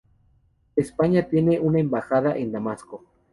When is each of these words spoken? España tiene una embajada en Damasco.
España 0.75 1.29
tiene 1.29 1.59
una 1.59 1.79
embajada 1.79 2.35
en 2.35 2.51
Damasco. 2.51 3.05